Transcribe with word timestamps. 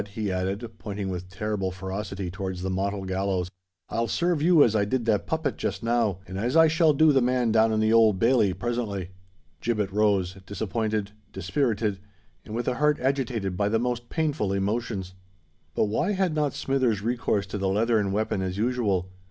he 0.15 0.31
added, 0.31 0.67
pointing 0.79 1.09
with 1.09 1.29
terrible 1.29 1.69
ferocity 1.69 2.31
towards 2.31 2.63
the 2.63 2.71
model 2.71 3.05
gallows, 3.05 3.51
"I'll 3.87 4.07
serve 4.07 4.41
you 4.41 4.63
as 4.63 4.75
I 4.75 4.83
did 4.83 5.05
that 5.05 5.27
puppet 5.27 5.57
just 5.57 5.83
now—and 5.83 6.39
as 6.39 6.57
I 6.57 6.67
shall 6.67 6.91
do 6.93 7.11
the 7.11 7.21
man 7.21 7.51
down 7.51 7.71
in 7.71 7.79
the 7.79 7.93
Old 7.93 8.17
Bailey 8.17 8.51
presently." 8.53 9.11
Gibbet 9.61 9.91
rose—disappointed, 9.91 11.11
dispirited, 11.31 11.99
and 12.43 12.55
with 12.55 12.67
a 12.67 12.77
heart 12.77 12.99
agitated 12.99 13.55
by 13.55 13.69
the 13.69 13.77
most 13.77 14.09
painful 14.09 14.53
emotions. 14.53 15.13
But 15.75 15.83
why 15.83 16.13
had 16.13 16.33
not 16.33 16.55
Smithers 16.55 17.03
recourse 17.03 17.45
to 17.45 17.59
the 17.59 17.69
leathern 17.69 18.11
weapon 18.11 18.41
as 18.41 18.57
usual? 18.57 19.11